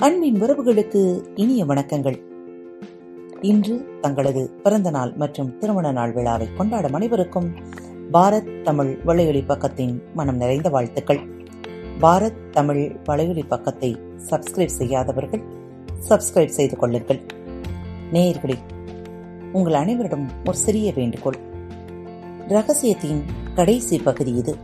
அன்பின் 0.00 0.42
உறவுகளுக்கு 0.42 1.22
இனிய 1.34 1.64
வணக்கங்கள். 1.64 2.20
இன்று 3.40 3.98
தங்களது 4.00 4.50
பிறந்த 4.62 4.90
நாள் 4.90 5.12
மற்றும் 5.12 5.58
திருமண 5.58 5.92
நாள் 5.92 6.12
விழாவை 6.12 6.48
கொண்டாடும் 6.56 6.92
அனைவருக்கும் 6.92 7.52
பாரத் 8.12 8.60
தமிழ் 8.60 8.98
வலையொலி 9.06 9.46
பக்கத்தின் 9.46 10.02
மனம் 10.14 10.36
நிறைந்த 10.36 10.68
வாழ்த்துக்கள். 10.68 11.20
பாரத் 12.00 12.50
தமிழ் 12.50 12.96
வலையொலி 13.06 13.46
பக்கத்தை 13.46 13.98
சப்ஸ்கிரைப் 14.30 14.76
செய்யாதவர்கள் 14.78 15.42
சப்ஸ்கிரைப் 16.08 16.46
செய்து 16.46 16.76
கொள்ளுங்கள். 16.76 17.20
நேயர்களே 18.12 18.56
உங்கள் 19.52 19.74
அனைவரிடம் 19.74 20.30
ஒரு 20.44 20.56
சிறிய 20.56 20.92
வேண்டுகோள். 20.94 21.36
ரகசியத்தின் 22.48 23.22
கடைசி 23.54 23.98
பகுதி 23.98 24.34
இது. 24.34 24.56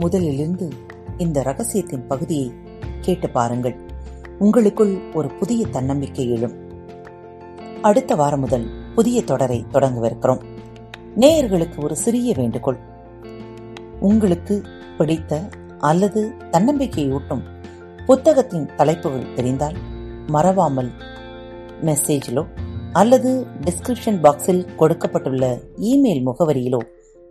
முதலிலிருந்து 0.00 0.70
இந்த 1.16 1.42
ரகசியத்தின் 1.42 2.06
பகுதியை 2.06 2.68
கேட்டு 3.00 3.30
பாருங்கள். 3.30 3.76
உங்களுக்குள் 4.38 5.12
ஒரு 5.14 5.28
புதிய 5.28 5.66
தன்னம்பிக்கை 5.66 6.30
எழும். 6.30 6.54
அடுத்த 7.82 8.14
வாரம் 8.14 8.40
முதல் 8.40 8.66
புதிய 8.94 9.22
தொடரை 9.22 9.64
தொடங்கவிருக்கிறோம். 9.72 10.42
நேயர்களுக்கு 11.16 11.82
ஒரு 11.82 11.96
சிறிய 11.96 12.34
வேண்டுகோள். 12.36 12.78
உங்களுக்கு 14.00 14.62
பிடித்த 14.98 15.40
அல்லது 15.78 16.32
தன்னம்பிக்கையூட்டும் 16.50 17.42
புத்தகத்தின் 18.06 18.68
தலைப்புகள் 18.76 19.34
தெரிந்தால் 19.34 19.76
மறவாமல் 20.26 20.90
மெசேஜிலோ 21.82 22.46
அல்லது 22.92 23.46
டிஸ்கிரிப்ஷன் 23.60 24.20
பாக்ஸில் 24.22 24.74
கொடுக்கப்பட்டுள்ள 24.74 25.58
இமெயில் 25.76 26.26
முகவரியிலோ 26.26 26.78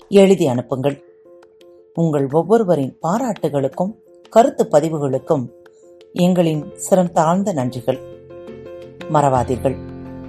எழுதி 0.10 0.48
அனுப்புங்கள். 0.48 1.04
உங்கள் 1.94 2.28
ஒவ்வொருவரின் 2.32 2.98
பாராட்டுகளுக்கும் 3.02 3.94
கருத்து 4.30 4.68
பதிவுகளுக்கும் 4.72 5.50
எங்களின் 6.14 6.78
சிறம் 6.78 7.12
தாழ்ந்த 7.12 7.54
நன்றிகள். 7.54 8.00
மறவாதீர்கள். 9.00 9.78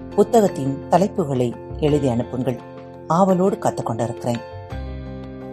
புத்தகத்தின் 0.08 0.88
தலைப்புகளை 0.90 1.78
எழுதி 1.80 2.08
அனுப்புங்கள். 2.08 2.60
ஆவலோடு 3.06 3.56
காத்துக்கொண்டிருக்கிறேன் 3.56 4.40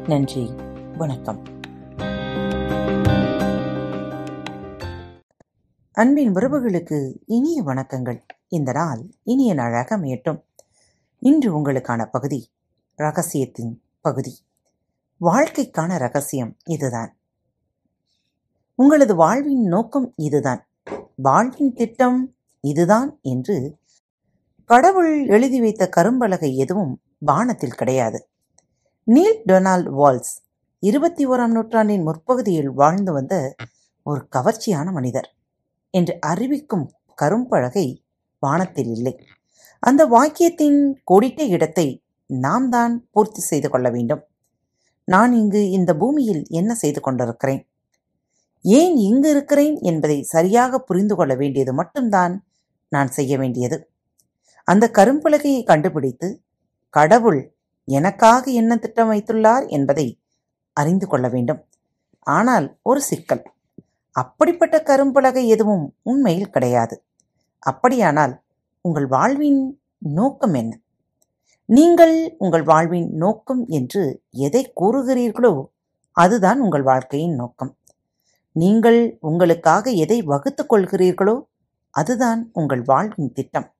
நன்றி. 0.07 0.53
வணக்கம். 0.97 1.43
அன்பின் 5.91 6.33
உறவுகளுக்கு 6.33 7.13
இனிய 7.25 7.63
வணக்கங்கள். 7.63 8.21
இந்த 8.47 8.71
நாள் 8.71 9.05
இனிய 9.23 9.53
நாளாக 9.53 9.97
அமையட்டும். 9.97 10.43
இன்று 11.19 11.59
உங்களுக்கான 11.59 12.05
பகுதி 12.05 12.51
ரகசியத்தின் 12.95 13.81
பகுதி. 14.01 14.37
வாழ்க்கைக்கான 15.21 15.97
ரகசியம் 15.97 16.57
இதுதான். 16.65 17.16
உங்களது 18.79 19.15
வாழ்வின் 19.15 19.63
நோக்கம் 19.63 20.13
இதுதான். 20.15 20.67
வாழ்வின் 21.15 21.73
திட்டம் 21.73 22.35
இதுதான் 22.63 23.19
என்று 23.21 23.77
கடவுள் 24.65 25.25
எழுதி 25.25 25.59
வைத்த 25.59 25.89
கரும்பலகை 25.95 26.55
எதுவும் 26.55 27.01
வானத்தில் 27.17 27.75
கிடையாது. 27.75 28.19
நீல் 29.03 29.39
டொனால்ட் 29.47 29.89
வால்ஸ் 29.99 30.33
இருபத்தி 30.79 31.27
ஓராம் 31.27 31.47
நூற்றாண்டின் 31.47 32.03
முற்பகுதியில் 32.03 32.71
வாழ்ந்து 32.71 33.11
வந்த 33.13 33.55
ஒரு 34.03 34.27
கவர்ச்சியான 34.35 34.91
மனிதர் 34.91 35.35
என்று 35.89 36.17
அறிவிக்கும் 36.19 36.85
கரும்பலகை 37.21 37.87
வானத்தில் 38.39 38.91
இல்லை. 38.91 39.13
அந்த 39.79 40.05
வாக்கியத்தின் 40.05 40.79
கோடிட்ட 41.11 41.41
இடத்தை 41.47 42.03
நாம் 42.25 42.69
தான் 42.69 43.07
பூர்த்தி 43.11 43.41
செய்து 43.41 43.69
கொள்ள 43.69 43.89
வேண்டும். 43.89 44.23
நான் 45.03 45.33
இங்கு 45.33 45.69
இந்த 45.69 45.95
பூமியில் 45.95 46.43
என்ன 46.49 46.73
செய்து 46.73 47.01
கொண்டிருக்கிறேன்? 47.01 47.67
ஏன் 48.61 48.95
இங்கு 48.95 49.29
இருக்கிறேன் 49.29 49.79
என்பதை 49.81 50.23
சரியாக 50.23 50.79
புரிந்து 50.79 51.15
கொள்ள 51.15 51.35
வேண்டியது 51.35 51.73
மட்டும்தான் 51.73 52.45
நான் 52.89 53.07
செய்ய 53.07 53.37
வேண்டியது. 53.37 53.89
அந்த 54.63 54.91
கரும்பலகையை 54.93 55.63
கண்டுபிடித்து 55.63 56.41
கடவுள் 56.89 57.55
எனக்காக 57.83 58.51
என்ன 58.51 58.75
திட்டம் 58.75 59.11
வைத்துள்ளார் 59.11 59.67
என்பதை 59.67 60.19
அறிந்து 60.73 61.07
கொள்ள 61.07 61.27
வேண்டும். 61.27 61.65
ஆனால் 62.19 62.77
ஒரு 62.81 63.01
சிக்கல். 63.01 63.43
அப்படிப்பட்ட 64.11 64.83
கரும்பலகை 64.85 65.45
எதுவும் 65.45 65.95
உண்மையில் 66.01 66.49
கிடையாது. 66.49 67.03
அப்படியானால் 67.59 68.41
உங்கள் 68.81 69.07
வாழ்வின் 69.07 69.81
நோக்கம் 69.97 70.53
என்ன? 70.53 70.79
நீங்கள் 71.65 72.35
உங்கள் 72.37 72.63
வாழ்வின் 72.63 73.09
நோக்கம் 73.15 73.65
என்று 73.67 74.21
எதை 74.29 74.73
கூறுகிறீர்களோ 74.81 75.65
அதுதான் 76.11 76.59
உங்கள் 76.59 76.81
வாழ்க்கையின் 76.81 77.35
நோக்கம். 77.35 77.77
நீங்கள் 78.57 79.17
உங்களுக்காக 79.21 79.91
எதை 79.91 80.21
வகுத்துக் 80.21 80.73
கொள்கிறீர்களோ 80.73 81.41
அதுதான் 81.89 82.49
உங்கள் 82.53 82.81
வாழ்வின் 82.81 83.31
திட்டம். 83.31 83.73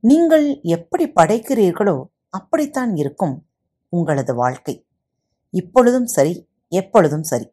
நீங்கள் 0.00 0.60
எப்படி 0.62 1.08
படைக்கிறீர்களோ 1.08 2.04
அப்படித்தான் 2.28 2.96
இருக்கும் 2.96 3.46
உங்களது 3.88 4.34
வாழ்க்கை. 4.34 4.86
இப்பொழுதும் 5.50 6.06
சரி 6.06 6.48
எப்பொழுதும் 6.68 7.22
சரி. 7.22 7.50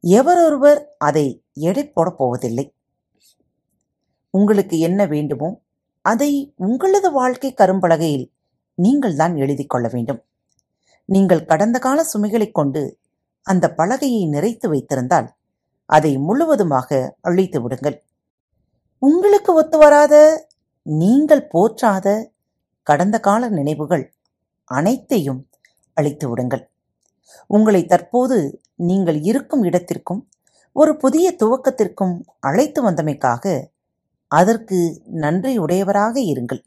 எவரொருவர் 0.00 0.94
அதை 0.98 1.44
எடை 1.52 1.90
போடப் 1.90 2.18
போவதில்லை. 2.18 2.74
உங்களுக்கு 4.30 4.78
என்ன 4.78 5.06
வேண்டுமோ 5.06 5.60
அதை 6.02 6.52
உங்களது 6.56 7.12
வாழ்க்கை 7.12 7.54
கரும்பலகையில் 7.56 8.32
நீங்கள் 8.74 9.16
தான் 9.16 9.36
எழுதி 9.36 9.64
கொள்ள 9.66 9.88
வேண்டும். 9.92 10.24
நீங்கள் 11.04 11.44
கடந்த 11.44 11.78
கால 11.78 12.04
சுமைகளைக் 12.14 12.54
கொண்டு 12.54 12.98
அந்த 13.42 13.74
பலகையை 13.76 14.28
நிறைத்து 14.28 14.68
வைத்திருந்தால் 14.68 15.38
அதை 15.96 16.12
முழுவதுமாக 16.28 16.88
அழித்து 17.28 17.58
விடுங்கள். 17.62 17.96
உங்களுக்கு 19.02 19.50
ஒத்து 19.60 19.78
வராத 19.78 20.14
நீங்கள் 20.84 21.44
போற்றாத 21.52 22.06
கடந்த 22.86 23.16
கால 23.26 23.48
நினைவுகள் 23.58 24.04
அனைத்தையும் 24.64 25.40
அழித்து 25.96 26.26
விடுங்கள். 26.30 26.64
உங்களை 27.46 27.82
தற்போது 27.92 28.36
நீங்கள் 28.88 29.18
இருக்கும் 29.30 29.62
இடத்திற்கும் 29.68 30.22
ஒரு 30.76 30.92
புதிய 31.02 31.26
துவக்கத்திற்கும் 31.42 32.14
அழைத்து 32.48 32.80
வந்தமைக்காக 32.86 33.44
அதற்கு 34.30 34.78
நன்றியுடையவராக 35.22 36.16
இருங்கள். 36.32 36.60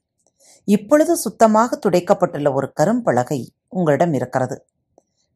இப்பொழுது 0.68 1.14
சுத்தமாக 1.16 1.78
துடைக்கப்பட்டுள்ள 1.84 2.50
ஒரு 2.58 2.68
கரும்பலகை 2.80 3.40
உங்களிடம் 3.78 4.14
இருக்கிறது. 4.14 4.58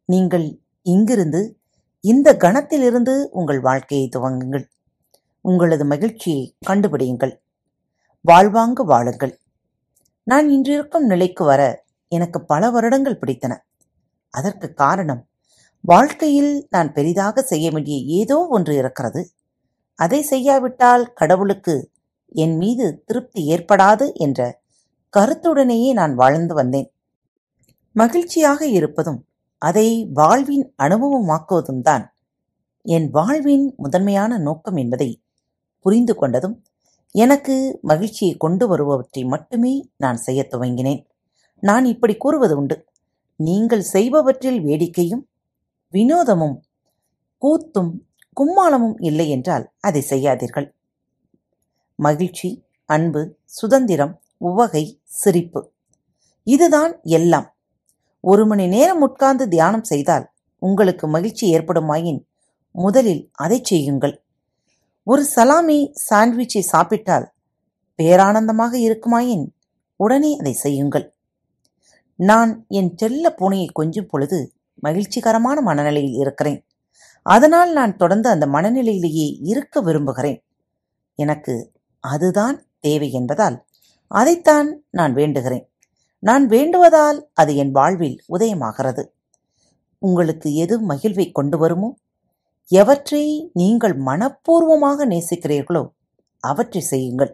நீங்கள் 0.10 0.46
இங்கிருந்து 0.94 1.42
இந்த 2.04 2.34
கணத்திலிருந்து 2.34 3.30
உங்கள் 3.32 3.60
வாழ்க்கையை 3.60 4.10
துவங்குங்கள். 4.16 4.66
உங்களது 5.42 5.86
மகிழ்ச்சியை 5.86 6.56
கண்டுபிடியுங்கள். 6.68 7.34
வாழ்வாங்கு 8.22 8.86
வாழுங்கள். 8.86 9.40
நான் 10.24 10.50
இன்றிருக்கும் 10.50 11.06
நிலைக்கு 11.06 11.46
வர 11.46 11.86
எனக்கு 12.08 12.46
பல 12.46 12.70
வருடங்கள் 12.70 13.20
பிடித்தன. 13.22 13.54
அதற்கு 14.30 14.74
காரணம் 14.74 15.28
வாழ்க்கையில் 15.82 16.68
நான் 16.70 16.94
பெரிதாக 16.94 17.42
செய்ய 17.42 17.72
வேண்டிய 17.72 17.98
ஏதோ 18.20 18.38
ஒன்று 18.50 18.76
இருக்கிறது. 18.76 19.32
அதை 20.00 20.22
செய்யாவிட்டால் 20.22 21.14
கடவுளுக்கு 21.14 21.92
என் 22.28 22.58
மீது 22.58 23.04
திருப்தி 23.06 23.42
ஏற்படாது 23.56 24.14
என்ற 24.14 24.60
கருத்துடனேயே 25.18 25.92
நான் 25.94 26.16
வாழ்ந்து 26.16 26.54
வந்தேன். 26.54 26.94
மகிழ்ச்சியாக 27.92 28.68
இருப்பதும் 28.68 29.20
அதை 29.58 30.10
வாழ்வின் 30.14 30.74
அனுபவமாக்குவதும் 30.84 31.82
தான் 31.82 32.16
என் 32.82 33.10
வாழ்வின் 33.10 33.74
முதன்மையான 33.78 34.38
நோக்கம் 34.38 34.76
என்பதை 34.76 35.22
புரிந்து 35.80 36.14
கொண்டதும் 36.14 36.62
எனக்கு 37.12 37.80
மகிழ்ச்சியை 37.82 38.38
கொண்டு 38.38 38.68
வருபவற்றை 38.68 39.24
மட்டுமே 39.24 39.90
நான் 39.98 40.16
செய்யத் 40.16 40.54
துவங்கினேன். 40.54 41.06
நான் 41.60 41.86
இப்படி 41.86 42.16
கூறுவது 42.16 42.58
உண்டு. 42.58 42.86
நீங்கள் 43.36 43.82
செய்பவற்றில் 43.82 44.66
வேடிக்கையும் 44.66 45.30
வினோதமும் 45.94 46.60
கூத்தும் 47.42 47.92
கும்மாளமும் 48.34 48.96
இல்லை 48.98 49.30
என்றால் 49.30 49.72
அதை 49.80 50.06
செய்யாதீர்கள். 50.10 50.76
மகிழ்ச்சி 51.96 52.66
அன்பு 52.86 53.38
சுதந்திரம் 53.46 54.22
உவகை 54.38 55.02
சிரிப்பு. 55.04 55.72
இதுதான் 56.44 57.00
எல்லாம். 57.02 57.57
ஒரு 58.30 58.44
மணி 58.46 58.66
நேரம் 58.68 59.02
உட்கார்ந்து 59.02 59.46
தியானம் 59.48 59.84
செய்தால் 59.84 60.26
உங்களுக்கு 60.62 61.06
மகிழ்ச்சி 61.08 61.46
ஏற்படுமாயின் 61.58 62.22
முதலில் 62.76 63.24
அதை 63.34 63.60
செய்யுங்கள். 63.64 64.16
ஒரு 65.08 65.24
சலாமி 65.36 65.78
சாண்ட்விச்சை 66.10 66.64
சாப்பிட்டால் 66.74 67.28
பேரானந்தமாக 68.00 68.74
இருக்குமாயின் 68.88 69.46
உடனே 70.00 70.32
அதை 70.38 70.54
செய்யுங்கள். 70.54 71.06
நான் 72.20 72.52
என் 72.80 72.92
செல்ல 72.96 73.36
பூனையை 73.40 73.70
கொஞ்சும் 73.72 74.10
பொழுது 74.10 74.40
மகிழ்ச்சிகரமான 74.80 75.62
மனநிலையில் 75.62 76.18
இருக்கிறேன். 76.24 76.60
அதனால் 77.26 77.72
நான் 77.74 77.96
தொடர்ந்து 77.96 78.30
அந்த 78.30 78.46
மனநிலையிலேயே 78.48 79.28
இருக்க 79.52 79.82
விரும்புகிறேன். 79.82 80.40
எனக்கு 81.20 81.56
அதுதான் 82.04 82.58
தேவை 82.80 83.10
என்பதால் 83.12 83.58
அதைத்தான் 84.12 84.68
நான் 84.90 85.14
வேண்டுகிறேன். 85.14 85.66
நான் 86.24 86.46
வேண்டுவதால் 86.48 87.20
அது 87.34 87.56
என் 87.56 87.72
வாழ்வில் 87.72 88.18
உதயமாகிறது. 88.30 89.04
உங்களுக்கு 90.02 90.48
எது 90.56 90.76
மகிழ்வை 90.82 91.32
கொண்டு 91.32 91.58
வருமோ? 91.58 91.90
எவற்றை 92.72 93.24
நீங்கள் 93.54 93.96
மனப்பூர்வமாக 94.00 95.06
நேசிக்கிறீர்களோ 95.06 95.84
அவற்றை 96.44 96.82
செய்யுங்கள். 96.82 97.32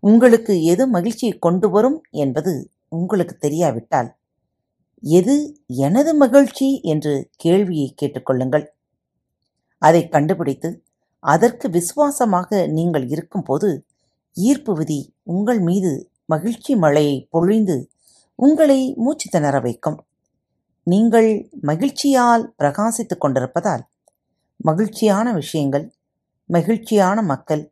உங்களுக்கு 0.00 0.54
எது 0.62 0.84
மகிழ்ச்சியை 0.86 1.34
கொண்டு 1.38 1.68
வரும் 1.70 1.98
என்பது 2.10 2.52
உங்களுக்கு 2.88 3.34
தெரியாவிட்டால் 3.38 4.10
எது 5.02 5.34
எனது 5.66 6.14
மகிழ்ச்சி 6.14 6.68
என்று 6.82 7.14
கேள்வியை 7.36 7.88
கேட்டுக்கொள்ளுங்கள். 7.94 8.66
அதை 9.82 10.02
கண்டுபிடித்து 10.08 10.68
அதற்கு 11.24 11.66
விசுவாசமாக 11.68 12.66
நீங்கள் 12.66 13.06
இருக்கும்போது 13.08 13.68
ஈர்ப்பு 14.36 14.72
விதி 14.74 15.00
உங்கள் 15.22 15.60
மீது 15.60 15.92
மகிழ்ச்சி 16.28 16.76
மழையை 16.76 17.16
பொழிந்து 17.30 17.76
உங்களை 18.38 18.80
மூச்சு 18.96 19.26
திணற 19.30 19.60
வைக்கும். 19.60 19.98
நீங்கள் 20.86 21.30
மகிழ்ச்சியால் 21.62 22.44
பிரகாசித்துக் 22.58 23.22
கொண்டிருப்பதால் 23.24 23.84
மகிழ்ச்சியான 24.56 25.32
விஷயங்கள் 25.32 25.86
மகிழ்ச்சியான 26.50 27.22
மக்கள் 27.22 27.62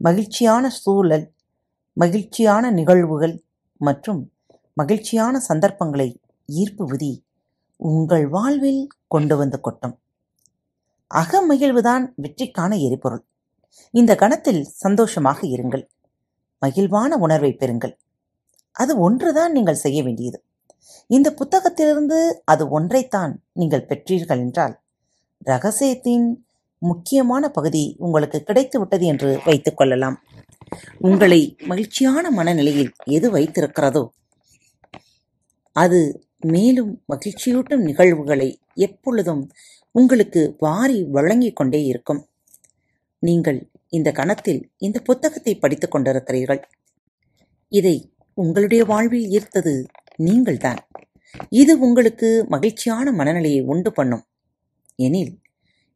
மகிழ்ச்சியான 0.00 0.68
சூழல் 0.68 1.26
மகிழ்ச்சியான 1.96 2.70
நிகழ்வுகள் 2.70 3.34
மற்றும் 3.80 4.20
மகிழ்ச்சியான 4.74 5.38
சந்தர்ப்பங்களை 5.38 6.08
ஈர்ப்பு 6.48 6.84
விதி 6.84 7.12
உங்கள் 7.76 8.26
வாழ்வில் 8.28 8.86
கொண்டு 9.06 9.36
வந்து 9.36 9.60
கொட்டும். 9.60 9.94
அகமகிழ்வுதான் 11.10 12.04
வெற்றிக்கான 12.22 12.72
எரிபொருள். 12.86 13.24
இந்த 13.94 14.12
கணத்தில் 14.14 14.62
சந்தோஷமாக 14.84 15.38
இருங்கள். 15.46 15.84
மகிழ்வான 16.62 17.16
உணர்வை 17.16 17.52
பெறுங்கள். 17.60 17.94
அது 18.76 18.92
ஒன்றுதான் 18.98 19.52
நீங்கள் 19.52 19.82
செய்ய 19.84 19.98
வேண்டியது. 20.02 20.38
இந்த 21.06 21.28
புத்தகத்திலிருந்து 21.40 22.18
அது 22.44 22.64
ஒன்றைத்தான் 22.78 23.32
நீங்கள் 23.52 23.88
பெற்றீர்கள் 23.90 24.42
என்றால் 24.46 24.74
ரகசியத்தின் 25.46 26.26
முக்கியமான 26.82 27.48
பகுதி 27.48 27.82
உங்களுக்கு 27.98 28.38
கிடைத்து 28.42 28.76
விட்டது 28.78 29.04
என்று 29.06 29.30
வைத்துக் 29.44 29.76
கொள்ளலாம். 29.76 30.16
உங்களை 30.98 31.40
மகிழ்ச்சியான 31.70 32.24
மனநிலையில் 32.30 32.92
எது 33.04 33.26
வைத்திருக்கிறதோ 33.32 34.04
அது 35.76 36.00
மேலும் 36.52 36.92
மகிழ்ச்சியூட்டும் 37.12 37.84
நிகழ்வுகளை 37.88 38.48
எப்பொழுதும் 38.86 39.42
உங்களுக்கு 39.94 40.56
வாரி 40.58 40.98
வழங்கிக் 41.16 41.56
கொண்டே 41.56 41.80
இருக்கும். 41.84 42.20
நீங்கள் 43.22 43.60
இந்த 43.92 44.12
கணத்தில் 44.12 44.62
இந்த 44.78 44.98
புத்தகத்தை 45.00 45.54
படித்துக் 45.54 45.94
கொண்டிருக்கிறீர்கள். 45.94 46.60
இதை 47.72 47.96
உங்களுடைய 48.34 48.82
வாழ்வில் 48.84 49.28
ஈர்த்தது 49.28 49.74
நீங்கள்தான். 50.16 50.80
இது 51.48 51.72
உங்களுக்கு 51.78 52.28
மகிழ்ச்சியான 52.48 53.12
மனநிலையை 53.12 53.60
உண்டு 53.72 53.90
பண்ணும். 53.92 54.24
எனில் 54.96 55.32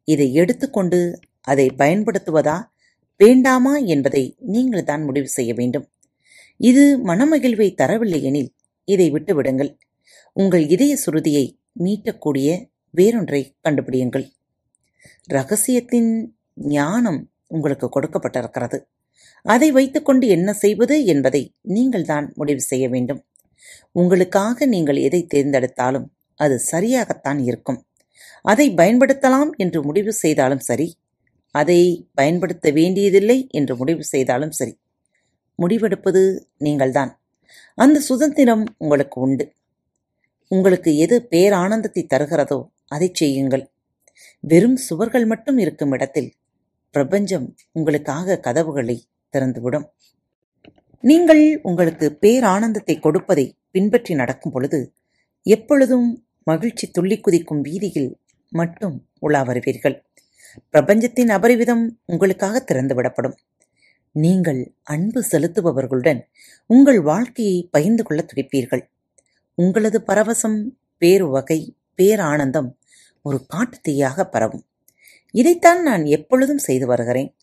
இதை 0.07 0.27
எடுத்துக்கொண்டு 0.33 0.99
அதை 1.41 1.67
பயன்படுத்துவதா 1.77 2.57
வேண்டாமா 3.19 3.73
என்பதை 3.93 4.23
நீங்கள் 4.53 4.83
தான் 4.83 5.03
முடிவு 5.03 5.27
செய்ய 5.27 5.51
வேண்டும். 5.53 5.85
இது 6.57 6.83
மனமகிழ்வை 7.07 7.67
தரவில்லை 7.81 8.19
எனில் 8.21 8.51
இதை 8.87 9.07
விட்டுவிடுங்கள். 9.11 9.71
உங்கள் 10.33 10.65
இதய 10.69 10.93
சுருதியை 11.05 11.45
மீட்டக்கூடிய 11.83 12.49
வேறொன்றை 12.93 13.41
கண்டுபிடியுங்கள். 13.63 14.25
ரகசியத்தின் 15.27 16.11
ஞானம் 16.55 17.21
உங்களுக்கு 17.47 17.87
கொடுக்கப்பட்டிருக்கிறது. 17.95 18.77
அதை 19.45 19.69
வைத்துக்கொண்டு 19.71 20.25
என்ன 20.27 20.49
செய்வது 20.53 20.95
என்பதை 21.05 21.41
நீங்கள் 21.75 22.05
தான் 22.05 22.25
முடிவு 22.35 22.63
செய்ய 22.71 22.85
வேண்டும். 22.89 23.21
உங்களுக்காக 23.91 24.65
நீங்கள் 24.65 24.99
எதை 25.07 25.21
தேர்ந்தெடுத்தாலும் 25.33 26.07
அது 26.39 26.55
சரியாகத்தான் 26.71 27.39
இருக்கும். 27.49 27.79
அதை 28.45 28.67
பயன்படுத்தலாம் 28.71 29.51
என்று 29.63 29.79
முடிவு 29.83 30.11
செய்தாலும் 30.23 30.63
சரி 30.69 30.87
அதை 31.55 31.79
பயன்படுத்த 32.13 32.71
வேண்டியதில்லை 32.71 33.37
என்று 33.51 33.73
முடிவு 33.75 34.03
செய்தாலும் 34.03 34.53
சரி 34.59 34.73
முடிவெடுப்பது 35.59 36.21
நீங்கள்தான். 36.57 37.11
அந்த 37.77 37.97
சுதந்திரம் 37.99 38.65
உங்களுக்கு 38.77 39.17
உண்டு. 39.21 39.45
உங்களுக்கு 40.51 40.91
எது 41.05 41.15
பேரானந்தத்தை 41.31 42.03
தருகிறதோ 42.13 42.59
அதை 42.87 43.07
செய்யுங்கள். 43.13 43.63
வெறும் 44.43 44.77
சுவர்கள் 44.87 45.25
மட்டும் 45.25 45.57
இருக்கும் 45.57 45.93
இடத்தில் 45.97 46.29
பிரபஞ்சம் 46.97 47.47
உங்களுக்காக 47.77 48.37
கதவுகளை 48.45 48.97
திறந்துவிடும். 49.33 49.87
நீங்கள் 51.03 51.43
உங்களுக்கு 51.69 52.07
பேரானந்தத்தை 52.21 52.95
கொடுப்பதை 52.99 53.45
பின்பற்றி 53.75 54.13
நடக்கும் 54.21 54.53
பொழுது 54.53 54.79
எப்பொழுதும் 55.45 56.07
மகிழ்ச்சி 56.47 56.85
துள்ளி 56.95 57.17
குதிக்கும் 57.19 57.61
வீதியில் 57.67 58.09
மட்டும் 58.51 58.95
உலா 59.25 59.41
வருவீர்கள் 59.49 59.95
பிரபஞ்சத்தின் 60.73 61.31
அபரிவிதம் 61.35 61.83
உங்களுக்காக 62.05 62.61
திறந்துவிடப்படும். 62.69 63.35
நீங்கள் 64.15 64.61
அன்பு 64.93 65.21
செலுத்துபவர்களுடன் 65.31 66.21
உங்கள் 66.69 66.99
வாழ்க்கையை 67.01 67.57
பகிர்ந்து 67.75 68.03
கொள்ள 68.03 68.21
துடிப்பீர்கள். 68.31 68.83
உங்களது 69.57 69.99
பரவசம் 70.07 70.59
பேருவகை 71.01 71.59
பேரானந்தம் 71.99 72.69
ஒரு 73.25 73.37
காட்டுத்தீயாக 73.53 74.25
பரவும். 74.33 74.65
இதைத்தான் 75.31 75.81
நான் 75.81 76.05
எப்பொழுதும் 76.05 76.57
செய்து 76.57 76.87
வருகிறேன். 76.87 77.35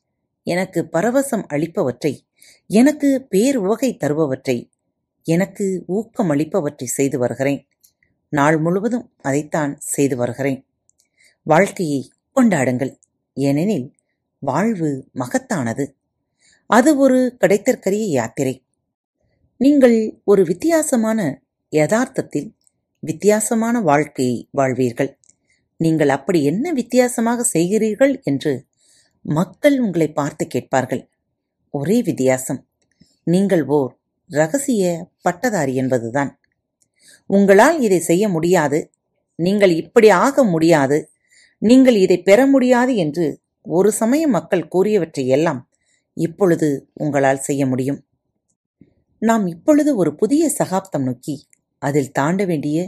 எனக்கு 0.42 0.88
பரவசம் 0.92 1.44
அளிப்பவற்றை 1.48 2.18
எனக்கு 2.66 3.26
பேருவகை 3.30 3.96
தருபவற்றை 3.96 4.70
எனக்கு 5.22 5.84
ஊக்கம் 5.86 6.30
அளிப்பவற்றை 6.30 6.84
செய்து 6.84 7.18
வருகிறேன். 7.18 7.68
நாள் 8.28 8.58
முழுவதும் 8.58 9.12
அதைத்தான் 9.22 9.76
செய்து 9.78 10.16
வருகிறேன். 10.16 10.66
வாழ்க்கையை 11.42 12.10
கொண்டாடுங்கள். 12.34 12.98
ஏனெனில் 13.34 13.92
வாழ்வு 14.38 15.08
மகத்தானது. 15.14 15.94
அது 16.66 16.96
ஒரு 16.96 17.36
கிடைத்தற்கரிய 17.40 18.08
யாத்திரை. 18.08 18.64
நீங்கள் 19.56 20.20
ஒரு 20.24 20.44
வித்தியாசமான 20.44 21.42
யதார்த்தத்தில் 21.70 22.54
வித்தியாசமான 23.00 23.80
வாழ்க்கையை 23.80 24.48
வாழ்வீர்கள். 24.56 25.18
நீங்கள் 25.76 26.08
அப்படி 26.08 26.44
என்ன 26.44 26.72
வித்தியாசமாக 26.72 27.46
செய்கிறீர்கள் 27.52 28.22
என்று 28.22 28.52
மக்கள் 29.24 29.78
உங்களை 29.78 30.08
பார்த்து 30.12 30.46
கேட்பார்கள். 30.46 31.02
ஒரே 31.70 32.02
வித்தியாசம். 32.02 32.60
நீங்கள் 33.24 33.64
ஓர் 33.64 33.92
ரகசிய 34.30 35.10
பட்டதாரி 35.22 35.74
என்பதுதான். 35.74 36.30
உங்களால் 37.26 37.78
இதை 37.80 38.00
செய்ய 38.00 38.24
முடியாது. 38.28 38.78
நீங்கள் 39.38 39.70
இப்படி 39.70 40.08
ஆக 40.10 40.44
முடியாது. 40.44 40.98
நீங்கள் 41.58 41.94
இதை 41.94 42.18
பெற 42.22 42.40
முடியாது 42.46 42.94
என்று 42.94 43.26
ஒரு 43.66 43.92
சமயம் 43.92 44.30
மக்கள் 44.30 44.68
கூறியவற்றை 44.68 45.26
எல்லாம் 45.26 45.60
இப்பொழுது 46.16 46.68
உங்களால் 46.94 47.38
செய்ய 47.38 47.66
முடியும். 47.66 48.00
நாம் 49.18 49.46
இப்பொழுது 49.46 49.96
ஒரு 49.96 50.14
புதிய 50.14 50.44
சகாப்தம் 50.48 51.02
நோக்கி 51.02 51.36
அதில் 51.78 52.12
தாண்ட 52.12 52.44
வேண்டிய 52.44 52.78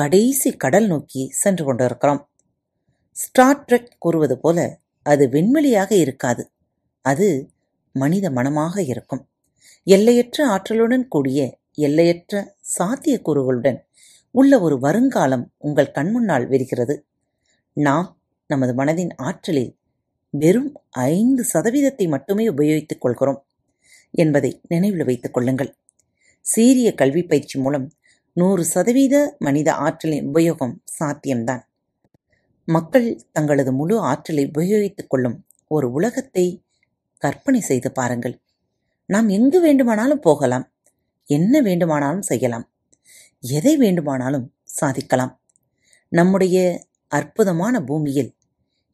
கடைசி 0.00 0.50
கடல் 0.56 0.86
நோக்கி 0.86 1.22
சென்று 1.40 1.64
கொண்டிருக்கிறோம். 1.64 2.20
ஸ்டார்ட்ரெக் 3.16 3.90
கூறுவது 3.98 4.36
போல 4.38 4.58
அது 5.02 5.24
விண்வெளியாக 5.28 5.92
இருக்காது. 5.92 6.42
அது 7.04 7.26
மனித 7.94 8.30
மனமாக 8.30 8.82
இருக்கும். 8.82 9.22
எல்லையற்ற 9.86 10.38
ஆற்றலுடன் 10.46 11.04
கூடிய 11.08 11.58
எல்லையற்ற 11.74 12.56
சாத்தியக்கூறுகளுடன் 12.78 13.78
உள்ள 14.30 14.60
ஒரு 14.60 14.78
வருங்காலம் 14.78 15.44
உங்கள் 15.58 15.94
கண்முன்னால் 15.94 16.46
விரிகிறது. 16.46 16.96
நாம் 17.72 18.08
நமது 18.46 18.72
மனதின் 18.74 19.12
ஆற்றலில் 19.16 19.72
வெறும் 20.30 20.72
ஐந்து 20.90 21.44
சதவீதத்தை 21.52 22.08
மட்டுமே 22.08 22.48
உபயோகித்துக் 22.48 23.00
கொள்கிறோம் 23.00 23.40
என்பதை 24.10 24.60
நினைவில் 24.68 25.04
வைத்துக் 25.04 25.34
கொள்ளுங்கள். 25.34 25.72
சீரிய 26.40 26.94
கல்வி 26.94 27.22
பயிற்சி 27.22 27.60
மூலம் 27.60 27.86
நூறு 28.36 28.64
சதவீத 28.64 29.36
மனித 29.38 29.68
ஆற்றலின் 29.74 30.26
உபயோகம் 30.30 30.74
சாத்தியம்தான். 30.98 31.62
மக்கள் 32.64 33.22
தங்களது 33.32 33.72
முழு 33.72 33.98
ஆற்றலை 34.00 34.44
உபயோகித்துக் 34.46 35.08
கொள்ளும் 35.08 35.36
ஒரு 35.66 35.86
உலகத்தை 35.92 36.44
கற்பனை 37.18 37.60
செய்து 37.60 37.92
பாருங்கள். 37.92 38.36
நாம் 39.06 39.28
எங்கு 39.28 39.60
வேண்டுமானாலும் 39.60 40.20
போகலாம் 40.20 40.66
என்ன 41.28 41.54
வேண்டுமானாலும் 41.60 42.22
செய்யலாம் 42.22 42.66
எதை 43.40 43.76
வேண்டுமானாலும் 43.76 44.46
சாதிக்கலாம். 44.64 45.32
நம்முடைய 46.08 46.86
அற்புதமான 47.08 47.84
பூமியில் 47.84 48.30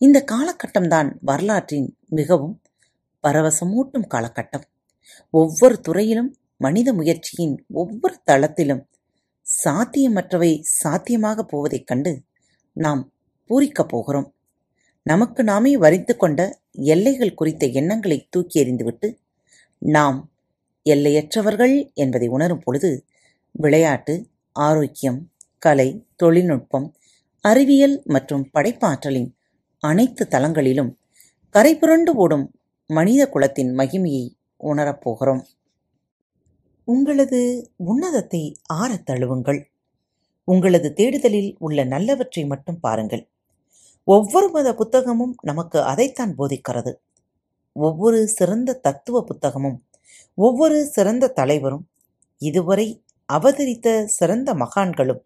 இந்த 0.00 0.18
காலகட்டம்தான் 0.32 1.08
வரலாற்றின் 1.20 1.88
மிகவும் 2.08 2.56
பரவசமூட்டும் 3.24 4.10
காலகட்டம். 4.14 4.66
ஒவ்வொரு 5.30 5.80
துறையிலும் 5.80 6.36
மனித 6.56 6.92
முயற்சியின் 6.92 7.56
ஒவ்வொரு 7.72 8.16
தளத்திலும் 8.30 8.82
சாத்தியமற்றவை 9.46 10.60
சாத்தியமாக 10.60 11.44
போவதைக் 11.44 11.86
கண்டு 11.86 12.22
நாம் 12.72 13.12
பூரிக்கப் 13.50 13.88
போகிறோம். 13.88 14.34
நமக்கு 15.02 15.44
நாமே 15.44 15.76
வரித்து 15.76 16.16
கொண்ட 16.16 16.40
எல்லைகள் 16.70 17.34
குறித்த 17.34 17.66
எண்ணங்களை 17.66 18.26
தூக்கி 18.30 18.64
எறிந்துவிட்டு 18.64 19.18
நாம் 19.78 20.30
எல்லையற்றவர்கள் 20.84 21.92
என்பதை 21.94 22.28
உணரும் 22.28 22.62
பொழுது 22.64 22.90
விளையாட்டு 23.52 24.14
ஆரோக்கியம் 24.52 25.20
கலை 25.58 25.88
தொழில்நுட்பம் 26.16 26.94
அறிவியல் 27.40 28.02
மற்றும் 28.04 28.50
படைப்பாற்றலின் 28.54 29.30
அனைத்து 29.78 30.28
தளங்களிலும் 30.30 30.92
கரைபுரண்டு 31.54 32.12
ஓடும் 32.14 32.46
மனித 32.86 33.28
குலத்தின் 33.28 33.72
மகிமையை 33.74 34.24
உணரப் 34.56 35.00
போகிறோம். 35.00 35.46
உங்களது 36.88 37.70
உன்னதத்தை 37.78 38.54
ஆறத் 38.74 39.10
தழுவுங்கள். 39.10 39.64
உங்களது 40.44 40.92
தேடுதலில் 40.92 41.56
உள்ள 41.58 41.84
நல்லவற்றை 41.84 42.46
மட்டும் 42.46 42.80
பாருங்கள். 42.80 43.28
ஒவ்வொரு 44.04 44.50
மத 44.50 44.72
புத்தகமும் 44.72 45.34
நமக்கு 45.42 45.82
அதைத்தான் 45.82 46.36
போதிக்கிறது. 46.38 46.94
ஒவ்வொரு 47.72 48.26
சிறந்த 48.28 48.74
தத்துவ 48.74 49.24
புத்தகமும் 49.24 49.78
ஒவ்வொரு 50.34 50.86
சிறந்த 50.86 51.28
தலைவரும் 51.28 51.88
இதுவரை 52.38 53.02
அவதரித்த 53.32 54.06
சிறந்த 54.06 54.54
மகான்களும் 54.54 55.22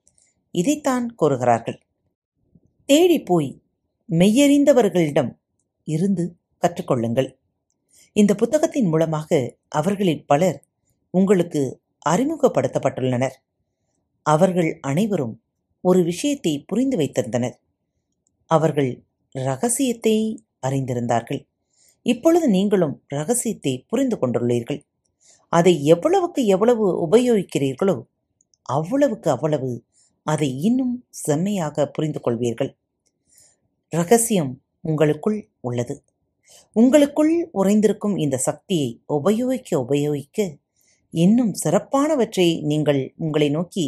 இதைத்தான் 0.51 1.15
கூறுகிறார்கள். 1.15 1.81
தேடிப்போய் 2.87 3.25
போய் 3.25 3.63
மெய்யறிந்தவர்களிடம் 4.09 5.37
இருந்து 5.85 6.37
கற்றுக்கொள்ளுங்கள் 6.63 7.37
இந்த 8.13 8.35
புத்தகத்தின் 8.35 8.87
மூலமாக 8.87 9.57
அவர்களில் 9.69 10.27
பலர் 10.27 10.65
உங்களுக்கு 11.15 11.63
அறிமுகப்படுத்தப்பட்டுள்ளனர். 12.07 13.37
அவர்கள் 14.27 14.71
அனைவரும் 14.81 15.35
ஒரு 15.85 16.01
விஷயத்தை 16.03 16.53
புரிந்து 16.67 16.97
வைத்திருந்தனர். 16.97 17.57
அவர்கள் 18.51 18.91
ரகசியத்தை 19.35 20.17
அறிந்திருந்தார்கள். 20.67 21.41
இப்பொழுது 22.07 22.47
நீங்களும் 22.49 22.95
ரகசியத்தை 23.09 23.73
புரிந்து 23.89 24.17
கொண்டுள்ளீர்கள். 24.17 24.81
அதை 25.53 25.75
எவ்வளவுக்கு 25.85 26.41
எவ்வளவு 26.47 26.85
உபயோகிக்கிறீர்களோ 27.07 27.97
அவ்வளவுக்கு 28.69 29.29
அவ்வளவு 29.31 29.71
அதை 30.27 30.49
இன்னும் 30.61 30.95
செம்மையாக 31.25 31.87
புரிந்து 31.87 32.21
கொள்வீர்கள். 32.21 32.73
ரகசியம் 33.93 34.53
உங்களுக்குள் 34.81 35.39
உள்ளது. 35.61 35.95
உங்களுக்குள் 36.77 37.33
உறைந்திருக்கும் 37.53 38.17
இந்த 38.17 38.37
சக்தியை 38.39 38.91
உபயோகிக்க 39.17 39.71
உபயோகிக்க 39.81 40.39
இன்னும் 41.15 41.53
சிறப்பானவற்றை 41.63 42.49
நீங்கள் 42.71 43.01
உங்களை 43.17 43.49
நோக்கி 43.51 43.87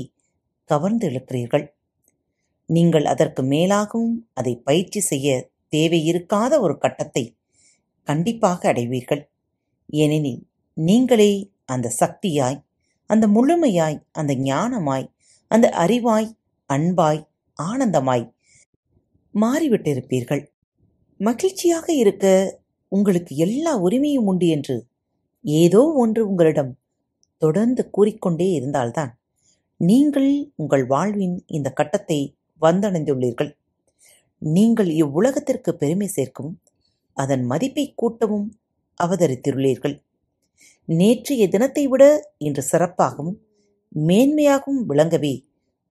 கவர்ந்து 0.71 1.07
இழுக்கிறீர்கள். 1.11 1.65
நீங்கள் 2.69 3.05
அதற்கு 3.05 3.43
மேலாகவும் 3.43 4.17
அதை 4.35 4.53
பயிற்சி 4.69 5.01
செய்ய 5.01 5.29
தேவையிருக்காத 5.73 6.53
ஒரு 6.61 6.75
கட்டத்தை 6.79 7.25
கண்டிப்பாக 8.09 8.69
அடைவீர்கள். 8.73 9.23
ஏனெனில் 10.03 10.43
நீங்களே 10.77 11.33
அந்த 11.65 11.93
சக்தியாய் 12.01 12.59
அந்த 13.11 13.25
முழுமையாய் 13.27 13.99
அந்த 14.13 14.33
ஞானமாய் 14.49 15.07
அந்த 15.51 15.67
அறிவாய் 15.85 16.29
அன்பாய் 16.71 17.23
ஆனந்தமாய் 17.59 18.25
மாறிவிட்டிருப்பீர்கள். 19.35 20.43
மகிழ்ச்சியாக 21.21 21.87
இருக்க 21.95 22.27
உங்களுக்கு 22.93 23.33
எல்லா 23.37 23.73
உரிமையும் 23.79 24.29
உண்டு 24.31 24.47
என்று 24.49 24.77
ஏதோ 25.45 25.83
ஒன்று 26.03 26.23
உங்களிடம் 26.31 26.73
தொடர்ந்து 27.45 27.83
கூறிக்கொண்டே 27.97 28.49
இருந்தால்தான் 28.59 29.13
நீங்கள் 29.81 30.31
உங்கள் 30.63 30.85
வாழ்வின் 30.93 31.37
இந்த 31.57 31.69
கட்டத்தை 31.79 32.19
வந்தடைந்துள்ளீர்கள். 32.63 33.51
நீங்கள் 34.43 34.91
இவ்வுலகத்திற்கு 35.03 35.71
பெருமை 35.83 36.09
சேர்க்கவும் 36.17 36.57
அதன் 37.17 37.45
மதிப்பை 37.53 37.85
கூட்டவும் 38.01 38.47
அவதரித்துள்ளீர்கள். 39.01 39.97
நேற்றைய 40.89 41.43
தினத்தை 41.55 41.85
விட 41.93 42.05
இன்று 42.47 42.63
சிறப்பாகவும் 42.73 43.39
மேன்மையாகவும் 44.09 44.83
விளங்கவே 44.91 45.35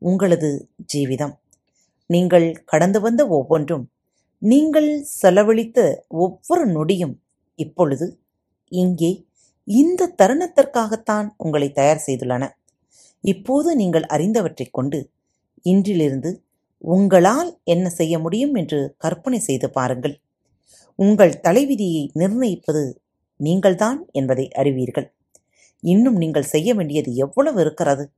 உங்களது 0.02 0.50
ஜீவிதம். 0.94 1.36
நீங்கள் 2.10 2.48
கடந்து 2.72 3.00
வந்த 3.06 3.22
ஒவ்வொன்றும் 3.38 3.86
நீங்கள் 4.42 4.90
செலவழித்த 5.20 5.80
ஒவ்வொரு 6.24 6.64
நொடியும் 6.76 7.16
இப்பொழுது 7.60 8.06
இங்கே 8.72 9.12
இந்த 9.64 10.14
தருணத்திற்காகத்தான் 10.22 11.30
உங்களை 11.38 11.72
தயார் 11.72 12.04
செய்துள்ளன. 12.08 12.50
இப்போது 13.22 13.76
நீங்கள் 13.76 14.02
அறிந்தவற்றைக் 14.02 14.72
கொண்டு 14.72 15.10
இன்றிலிருந்து 15.64 16.36
உங்களால் 16.78 17.60
என்ன 17.64 17.90
செய்ய 17.90 18.20
முடியும் 18.20 18.54
என்று 18.54 18.96
கற்பனை 18.98 19.40
செய்து 19.40 19.70
பாருங்கள். 19.70 20.20
உங்கள் 20.96 21.40
தலைவிதியை 21.40 22.12
நிர்ணயிப்பது 22.14 23.02
நீங்கள்தான் 23.38 24.10
என்பதை 24.12 24.50
அறிவீர்கள். 24.52 25.14
இன்னும் 25.80 26.16
நீங்கள் 26.16 26.44
செய்ய 26.44 26.74
வேண்டியது 26.74 27.16
எவ்வளவு 27.16 27.62
இருக்கிறது? 27.62 28.12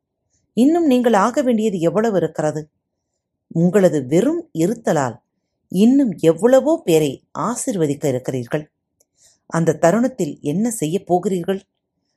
இன்னும் 0.54 0.86
நீங்கள் 0.86 1.14
ஆக 1.14 1.42
வேண்டியது 1.42 1.80
எவ்வளவு 1.80 2.18
இருக்கிறது? 2.18 2.70
உங்களது 3.48 4.06
வெறும் 4.06 4.50
இருத்தலால் 4.58 5.18
இன்னும் 5.68 6.16
எவ்வளவோ 6.20 6.82
பேரை 6.84 7.24
ஆசிர்வதிக்க 7.40 8.06
இருக்கிறீர்கள். 8.06 8.73
அந்த 9.46 9.74
தருணத்தில் 9.74 10.40
என்ன 10.42 10.72
செய்ய 10.72 11.04
போகிறீர்கள்? 11.04 11.62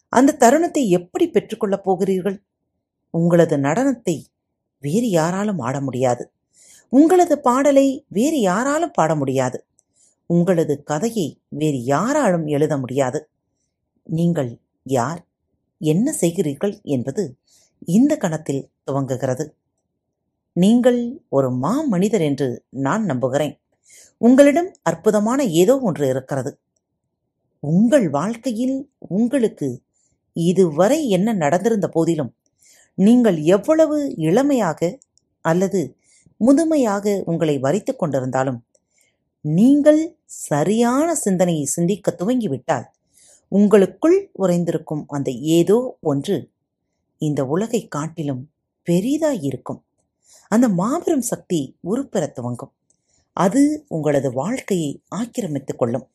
அந்த 0.08 0.32
தருணத்தை 0.32 0.88
எப்படி 0.88 1.28
பெற்றுக்கொள்ளப் 1.28 1.84
போகிறீர்கள்? 1.84 2.42
உங்களது 3.10 3.56
நடனத்தை 3.56 4.24
வேறு 4.78 5.10
யாராலும் 5.10 5.58
ஆட 5.58 5.80
முடியாது. 5.80 6.32
உங்களது 6.88 7.38
பாடலை 7.38 8.04
வேறு 8.08 8.40
யாராலும் 8.40 8.90
பாட 8.90 9.14
முடியாது. 9.14 9.64
உங்களது 10.26 10.82
கதையை 10.82 11.40
வேறு 11.48 11.84
யாராலும் 11.84 12.46
எழுத 12.46 12.78
முடியாது. 12.78 13.28
நீங்கள் 14.02 14.58
யார்? 14.82 15.20
என்ன 15.78 16.14
செய்கிறீர்கள் 16.20 16.80
என்பது 16.82 17.36
இந்த 17.80 18.16
கணத்தில் 18.16 18.68
துவங்குகிறது. 18.90 19.44
நீங்கள் 20.52 21.20
ஒரு 21.28 21.50
மா 21.50 21.80
மனிதர் 21.80 22.20
என்று 22.20 22.64
நான் 22.70 23.04
நம்புகிறேன். 23.04 23.58
உங்களிடம் 24.18 24.70
அற்புதமான 24.82 25.44
ஏதோ 25.44 25.78
ஒன்று 25.78 26.08
இருக்கிறது. 26.08 26.58
உங்கள் 27.62 28.06
வாழ்க்கையில் 28.10 28.76
உங்களுக்கு 29.08 29.68
இதுவரை 30.36 30.98
என்ன 31.08 31.34
நடந்திருந்த 31.34 31.86
போதிலும் 31.88 32.32
நீங்கள் 32.98 33.38
எவ்வளவு 33.46 34.14
இளமையாக 34.16 34.98
அல்லது 35.44 35.80
முதுமையாக 36.40 37.22
உங்களை 37.24 37.58
வரித்துக் 37.58 38.00
கொண்டிருந்தாலும் 38.00 38.60
நீங்கள் 39.44 40.00
சரியான 40.46 41.14
சிந்தனையை 41.14 41.64
சிந்திக்க 41.64 42.14
துவங்கிவிட்டால் 42.18 42.86
உங்களுக்குள் 43.52 44.18
உறைந்திருக்கும் 44.38 45.04
அந்த 45.06 45.30
ஏதோ 45.30 45.98
ஒன்று 46.00 46.36
இந்த 47.22 47.40
உலகை 47.46 47.88
காட்டிலும் 47.88 48.42
பெரிதாய் 48.86 49.42
இருக்கும் 49.42 49.80
அந்த 50.50 50.68
மாபெரும் 50.68 51.22
சக்தி 51.22 51.60
உருப்பெற 51.88 52.24
துவங்கும். 52.32 52.72
அது 53.36 53.62
உங்களது 53.88 54.32
வாழ்க்கையை 54.32 54.90
ஆக்கிரமித்துக் 55.08 55.78
கொள்ளும். 55.78 56.06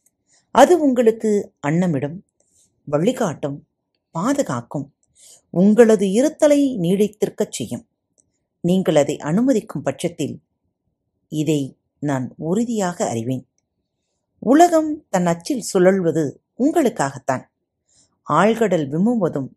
அது 0.51 0.79
உங்களுக்கு 0.79 1.53
அன்னமிடும் 1.67 2.19
வழிகாட்டும் 2.85 3.67
பாதுகாக்கும். 4.11 4.95
உங்களது 5.49 6.05
இருத்தலை 6.05 6.77
நீடித்திருக்கச் 6.79 7.51
செய்யும். 7.51 7.87
நீங்கள் 8.61 8.95
அதை 8.95 9.17
அனுமதிக்கும் 9.17 9.83
பட்சத்தில் 9.83 10.41
இதை 11.27 11.77
நான் 11.99 12.33
உறுதியாக 12.37 13.07
அறிவேன். 13.07 13.47
உலகம் 14.39 15.05
தன் 15.09 15.25
அச்சில் 15.25 15.63
சுழல்வது 15.73 16.35
உங்களுக்காகத்தான். 16.59 17.43
ஆழ்கடல் 18.29 18.89
விம்முவதும் 18.89 19.49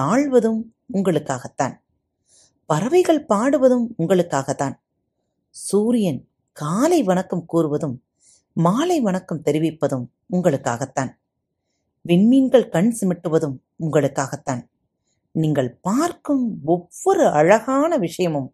தாழ்வதும் 0.00 0.62
உங்களுக்காகத்தான். 0.92 1.78
பறவைகள் 2.66 3.26
பாடுவதும் 3.26 3.94
உங்களுக்காகத்தான். 3.98 4.78
சூரியன் 5.50 6.28
காலை 6.52 7.02
வணக்கம் 7.02 7.46
கூறுவதும் 7.52 7.96
மாலை 8.56 9.00
வணக்கம் 9.00 9.42
தெரிவிப்பதும் 9.42 10.04
உங்களுக்காகத்தான். 10.32 11.10
விண்மீன்கள் 12.04 12.66
கண் 12.68 12.90
சிமிட்டுவதும் 12.98 13.54
உங்களுக்காகத்தான். 13.84 14.62
நீங்கள் 15.34 15.70
பார்க்கும் 15.80 16.42
ஒவ்வொரு 16.64 17.26
அழகான 17.28 17.98
விஷயமும் 17.98 18.48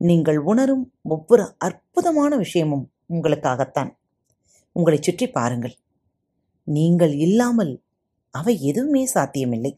நீங்கள் 0.00 0.38
உணரும் 0.38 0.92
ஒவ்வொரு 1.02 1.54
அற்புதமான 1.58 2.36
விஷயமும் 2.36 2.90
உங்களுக்காகத்தான். 3.06 3.90
உங்களை 4.72 4.98
சுற்றி 5.00 5.28
பாருங்கள். 5.28 5.76
நீங்கள் 6.64 7.14
இல்லாமல் 7.16 7.84
அவை 8.30 8.56
எதுவுமே 8.62 9.04
சாத்தியமில்லை. 9.06 9.72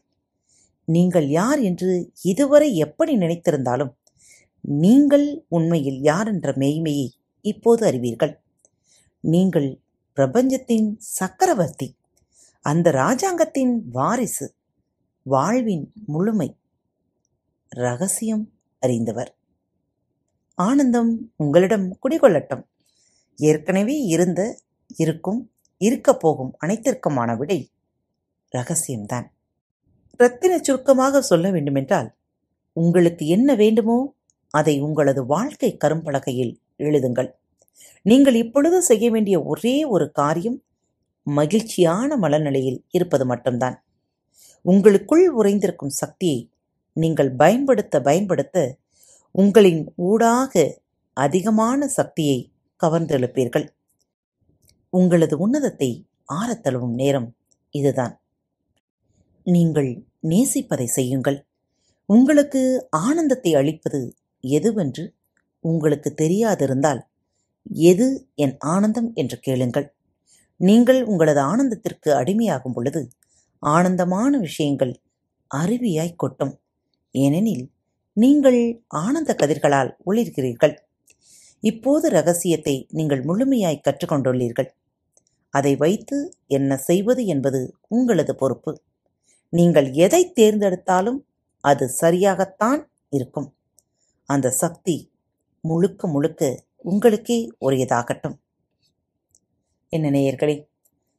நீங்கள் 0.85 1.29
யார் 1.29 1.61
என்று 1.61 2.11
இதுவரை 2.23 2.75
எப்படி 2.77 3.15
நினைத்திருந்தாலும் 3.17 3.93
நீங்கள் 4.63 5.45
உண்மையில் 5.49 6.01
யார் 6.01 6.27
என்ற 6.27 6.51
மெய்மையை 6.57 7.07
இப்போது 7.41 7.85
அறிவீர்கள். 7.85 8.35
நீங்கள் 9.19 9.81
பிரபஞ்சத்தின் 10.13 10.95
சக்கரவர்த்தி 10.97 11.95
அந்த 12.61 12.91
ராஜாங்கத்தின் 12.91 13.81
வாரிசு 13.91 14.55
வாழ்வின் 15.23 15.91
முழுமை 16.05 16.57
ரகசியம் 17.69 18.53
அறிந்தவர். 18.79 19.35
ஆனந்தம் 20.55 21.33
உங்களிடம் 21.35 21.97
குடிகொள்ளட்டும். 21.99 22.63
ஏற்கனவே 23.35 23.97
இருந்த 23.99 24.61
இருக்கும் 24.97 25.51
இருக்கப் 25.77 26.19
போகும் 26.19 26.57
அனைத்திற்குமான 26.65 27.37
விடை 27.37 27.71
ரகசியம்தான். 28.57 29.25
ரத்தின 30.17 30.57
சுருக்கமாக 30.57 31.21
சொல்ல 31.21 31.51
வேண்டுமென்றால் 31.51 32.15
உங்களுக்கு 32.73 33.27
என்ன 33.27 33.55
வேண்டுமோ 33.55 34.15
அதை 34.49 34.81
உங்களது 34.81 35.25
வாழ்க்கை 35.25 35.77
கரும்பலகையில் 35.83 36.59
எழுதுங்கள். 36.77 37.31
நீங்கள் 38.05 38.35
இப்பொழுது 38.35 38.77
செய்ய 38.81 39.05
வேண்டிய 39.11 39.37
ஒரே 39.43 39.75
ஒரு 39.85 40.05
காரியம் 40.11 40.57
மகிழ்ச்சியான 41.27 42.17
மனநிலையில் 42.17 42.79
இருப்பது 42.89 43.25
மட்டும்தான். 43.25 43.77
உங்களுக்குள் 44.65 45.25
உறைந்திருக்கும் 45.39 45.97
சக்தியை 46.01 46.39
நீங்கள் 46.93 47.31
பயன்படுத்த 47.35 47.95
பயன்படுத்த 48.01 48.57
உங்களின் 49.35 49.81
ஊடாக 49.95 50.53
அதிகமான 51.17 51.87
சக்தியை 51.87 52.39
கவர்ந்தெழுப்பீர்கள். 52.81 53.67
உங்களது 54.93 55.35
உன்னதத்தை 55.47 55.89
ஆரத்தழுவும் 56.33 56.95
நேரம் 56.95 57.29
இதுதான். 57.73 58.15
நீங்கள் 59.45 59.91
நேசிப்பதை 60.27 60.87
செய்யுங்கள். 60.97 61.37
உங்களுக்கு 62.09 62.61
ஆனந்தத்தை 63.05 63.51
அளிப்பது 63.55 64.01
எதுவென்று 64.43 65.03
உங்களுக்கு 65.63 66.09
தெரியாதிருந்தால் 66.17 67.01
எது 67.69 68.29
என் 68.35 68.55
ஆனந்தம் 68.57 69.13
என்று 69.13 69.39
கேளுங்கள். 69.39 69.93
நீங்கள் 70.55 71.03
உங்களது 71.03 71.39
ஆனந்தத்திற்கு 71.39 72.09
அடிமையாகும் 72.09 72.73
பொழுது 72.73 73.09
ஆனந்தமான 73.59 74.37
விஷயங்கள் 74.37 74.99
அருவியாய் 75.55 76.15
கொட்டும். 76.15 76.59
ஏனெனில் 77.11 77.71
நீங்கள் 78.13 78.83
ஆனந்த 78.87 79.35
கதிர்களால் 79.39 79.95
ஒளிர்கிறீர்கள். 80.05 80.75
இப்போது 81.59 82.09
ரகசியத்தை 82.09 82.87
நீங்கள் 82.91 83.23
முழுமையாய் 83.23 83.83
கற்றுக்கொண்டுள்ளீர்கள். 83.83 84.69
அதை 85.49 85.75
வைத்து 85.75 86.33
என்ன 86.47 86.77
செய்வது 86.77 87.25
என்பது 87.25 87.77
உங்களது 87.87 88.35
பொறுப்பு. 88.35 88.81
நீங்கள் 89.49 89.91
எதை 89.91 90.33
தேர்ந்தெடுத்தாலும் 90.35 91.19
அது 91.61 91.91
சரியாகத்தான் 92.01 92.81
இருக்கும். 93.09 93.53
அந்த 94.25 94.49
சக்தி 94.49 95.11
முழுக்க 95.61 96.07
முழுக்க 96.07 96.65
உங்களுக்கே 96.77 97.51
உரியதாகட்டும் 97.61 98.37
என்ன 99.89 100.11
நேயர்களே 100.11 100.67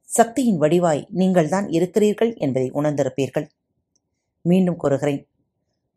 சக்தியின் 0.05 0.59
வடிவாய் 0.59 1.07
நீங்கள்தான் 1.11 1.69
இருக்கிறீர்கள் 1.69 2.35
என்பதை 2.35 2.71
உணர்ந்திருப்பீர்கள். 2.71 3.49
மீண்டும் 4.41 4.77
கூறுகிறேன் 4.77 5.29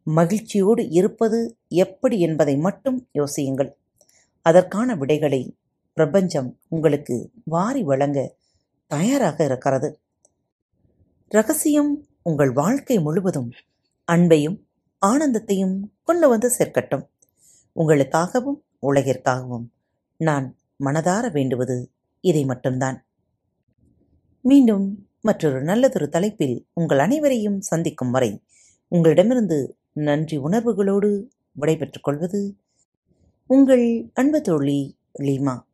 மகிழ்ச்சியோடு 0.03 0.89
இருப்பது 0.89 1.57
எப்படி 1.67 2.19
என்பதை 2.19 2.57
மட்டும் 2.57 3.09
யோசியுங்கள். 3.13 3.71
அதற்கான 4.41 4.95
விடைகளை 4.95 5.57
பிரபஞ்சம் 5.93 6.59
உங்களுக்கு 6.67 7.31
வாரி 7.43 7.83
வழங்க 7.83 8.35
தயாராக 8.87 9.43
இருக்கிறது. 9.43 10.01
ரகசியம் 11.29 12.07
உங்கள் 12.21 12.51
வாழ்க்கை 12.51 12.99
முழுவதும் 12.99 13.51
அன்பையும் 14.11 14.57
ஆனந்தத்தையும் 15.05 15.79
கொண்டு 16.03 16.29
வந்து 16.29 16.51
சேர்க்கட்டும். 16.57 17.07
உங்களுக்காகவும் 17.75 18.59
உலகிற்காகவும் 18.87 19.65
நான் 20.17 20.55
மனதார 20.83 21.31
வேண்டுவது 21.31 21.91
இதை 22.21 22.45
மட்டும்தான். 22.45 23.05
மீண்டும் 24.41 25.07
மற்றொரு 25.21 25.61
நல்லதொரு 25.61 26.09
தலைப்பில் 26.09 26.67
உங்கள் 26.73 26.99
அனைவரையும் 26.99 27.61
சந்திக்கும் 27.61 28.11
வரை 28.11 28.43
உங்களிடமிருந்து 28.87 29.77
நன்றி 29.93 30.37
உணர்வுகளோடு 30.37 31.27
விடைபெற்றுக் 31.51 32.03
கொள்வது 32.03 32.57
உங்கள் 33.47 34.11
அன்பு 34.13 34.41
தோழி 34.41 34.97
லீமா. 35.19 35.69